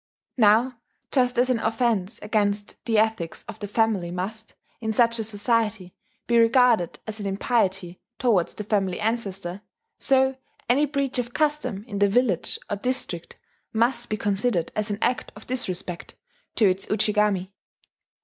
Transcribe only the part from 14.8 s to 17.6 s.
an act of disrespect to its Ujigami.